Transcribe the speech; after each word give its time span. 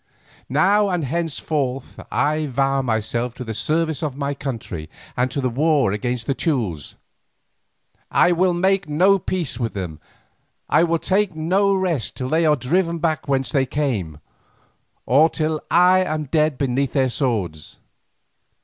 Now 0.49 0.89
and 0.89 1.05
henceforth 1.05 1.99
I 2.11 2.47
vow 2.47 2.81
myself 2.81 3.35
to 3.35 3.43
the 3.43 3.53
service 3.53 4.01
of 4.01 4.17
my 4.17 4.33
country 4.33 4.89
and 5.15 5.29
to 5.29 5.47
war 5.47 5.91
against 5.91 6.25
the 6.25 6.33
Teules. 6.33 6.95
I 8.09 8.31
will 8.31 8.55
make 8.55 8.89
no 8.89 9.19
peace 9.19 9.59
with 9.59 9.75
them, 9.75 9.99
I 10.67 10.81
will 10.81 10.97
take 10.97 11.35
no 11.35 11.75
rest 11.75 12.17
till 12.17 12.29
they 12.29 12.47
are 12.47 12.55
driven 12.55 12.97
back 12.97 13.27
whence 13.27 13.51
they 13.51 13.67
came, 13.67 14.17
or 15.05 15.29
till 15.29 15.61
I 15.69 16.03
am 16.03 16.23
dead 16.25 16.57
beneath 16.57 16.93
their 16.93 17.11
swords. 17.11 17.77